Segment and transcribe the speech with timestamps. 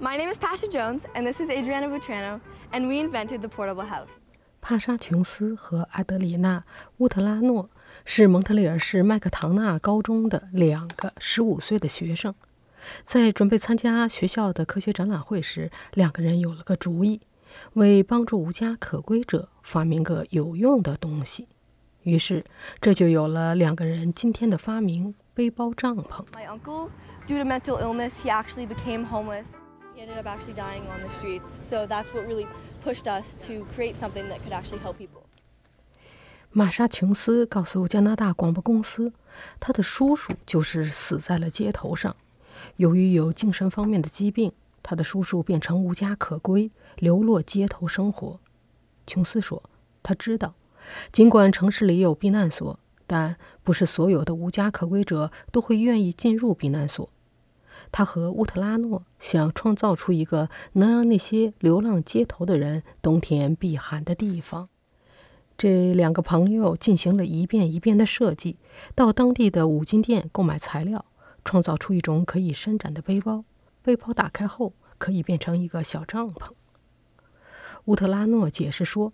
[0.00, 2.40] My name is Pasha Jones, and this is Adriana Butrano,
[2.72, 4.08] and we invented the portable house.
[4.62, 6.62] 帕莎·琼斯和阿德里娜·
[6.96, 7.68] 乌特拉诺
[8.06, 12.34] 是蒙特利尔市麦克唐纳高中的两个15岁的学生，
[13.04, 17.20] 在准备参加学校的科学展览会时，两个人有了个主意，
[17.74, 21.46] 为帮助无家可归者发明个有用的东西。
[22.04, 22.42] 于是，
[22.80, 26.24] 这就有了两个人今天的发明——背包帐篷。
[26.32, 26.88] My uncle,
[27.26, 29.44] due to mental illness, he actually became homeless.
[30.00, 31.50] Ended up actually dying on the streets.
[31.50, 32.46] So that's what really
[32.82, 35.22] pushed us to create something that could actually help people.
[36.52, 39.12] 玛莎·琼斯告诉加拿大广播公司，
[39.60, 42.16] 他的叔叔就是死在了街头上。
[42.76, 44.52] 由于有精神方面的疾病，
[44.82, 48.40] 他的叔叔变成无家可归，流落街头生活。
[49.06, 49.62] 琼斯说
[50.02, 50.54] ：“他知道，
[51.12, 57.08] 尽管城市里有避难所，但不是所有的无家可归者都会愿意进入避难所。”
[57.92, 64.68] 他和乌特拉诺想创造出一个能让那些流浪街头的人冬天避寒的地方。
[65.58, 68.56] 这两个朋友进行了一遍一遍的设计，
[68.94, 71.04] 到当地的五金店购买材料，
[71.44, 73.44] 创造出一种可以伸展的背包。
[73.82, 76.52] 背包打开后可以变成一个小帐篷。
[77.86, 79.12] 乌特拉诺解释说，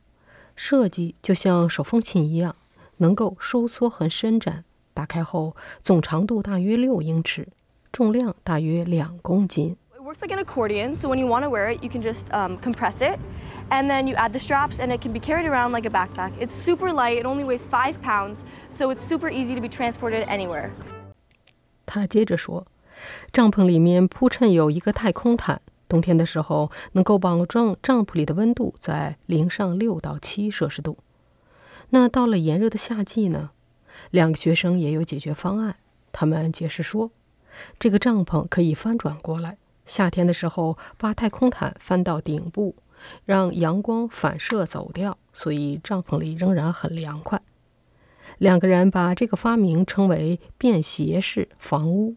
[0.54, 2.54] 设计就像手风琴一样，
[2.98, 4.64] 能够收缩和伸展。
[4.94, 7.48] 打开后总长度大约六英尺。
[7.96, 9.74] 重量大约两公斤。
[9.94, 12.58] It works like an accordion, so when you want to wear it, you can just um,
[12.58, 13.18] compress it,
[13.70, 16.32] and then you add the straps, and it can be carried around like a backpack.
[16.38, 18.40] It's super light, it only weighs five pounds,
[18.76, 20.72] so it's super easy to be transported anywhere.
[21.86, 22.66] 他接着说，
[23.32, 30.98] 帐篷里面铺衬有一个太空毯，冬天的时候能够保证帐篷里的温度在零上六到七摄氏度。
[31.88, 33.52] 那到了炎热的夏季呢？
[34.10, 35.76] 两个学生也有解决方案。
[36.12, 37.10] 他们解释说。
[37.78, 42.76] 这个帐篷可以翻转过来，夏天的时候把太空毯翻到顶部，
[43.24, 47.40] 让阳光反射走掉，所以帐篷里仍然很凉快。
[48.38, 52.16] 两个人把这个发明称为便携式房屋。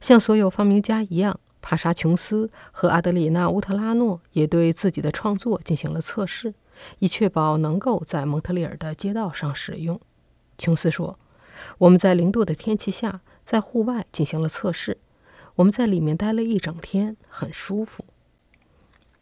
[0.00, 6.54] 像所有发明家一样，帕沙琼斯和阿德里娜乌特拉诺也对自己的创作进行了测试，
[6.98, 10.00] 以确保能够在蒙特利尔的街道上使用。
[10.56, 11.18] 琼斯说
[11.78, 14.98] ：“我们在零度的天气下。”在户外进行了测试，
[15.56, 18.04] 我们在里面待了一整天，很舒服。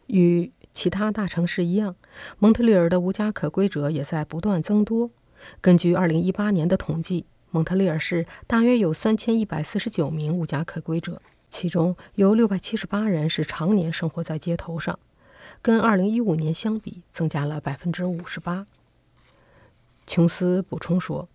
[0.07, 1.95] 与其他大城市一样，
[2.37, 5.09] 蒙特利尔的无家可归者也在不断增多。
[5.59, 14.99] 根据2018年的统计，蒙特利尔市大约有3149名无家可归者，其中有678人是常年生活在街头上，
[15.61, 18.65] 跟2015年相比增加了58%。
[20.05, 21.27] 琼斯补充说。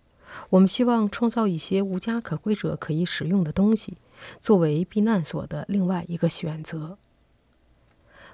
[0.49, 3.97] 我们希望创造一些无家可归者可以使用的东西，
[4.39, 6.97] 作为避难所的另外一个选择。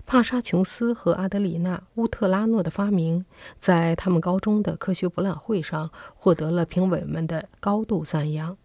[0.06, 3.26] 帕沙琼斯和阿德里娜·乌特拉诺的发明
[3.58, 8.58] 在他们高中的科学博览会上获得了评委们的高度赞扬。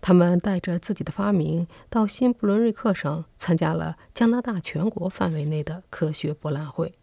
[0.00, 6.94] 他们带着自己的发明到新布伦瑞克省参加了加拿大全国范围内的科学博览会。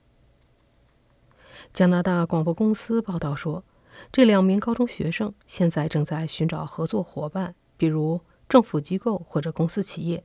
[1.74, 3.64] 加拿大广播公司报道说。
[4.12, 10.24] 这两名高中学生现在正在寻找合作伙伴，比如政府机构或者公司企业，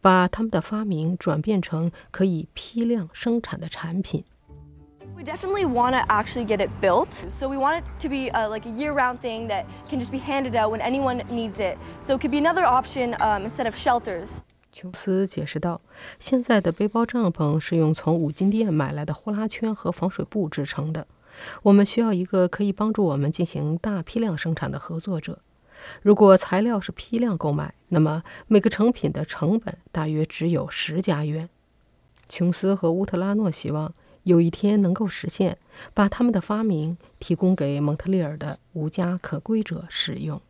[0.00, 4.24] 把他们的发明转变成可以批量生产的产品。
[5.16, 8.66] We definitely want to actually get it built, so we want it to be a, like
[8.66, 11.76] a year-round thing that can just be handed out when anyone needs it.
[12.06, 14.28] So it could be another option um, instead of shelters.
[14.72, 15.82] 琼斯解释道
[16.18, 21.06] ：“现在的背包帐篷是用从五金店买来的呼啦圈和防水布制成的。”
[21.62, 25.38] 我们需要一个可以帮助我们进行大批量生产的合作者。
[26.02, 31.48] 如果材料是批量购买，那么每个成品的成本大约只有十加元。
[32.28, 33.92] 琼斯和乌特拉诺希望
[34.24, 35.56] 有一天能够实现，
[35.94, 40.40] 把他们的发明提供给蒙特利尔的无家可归者使用。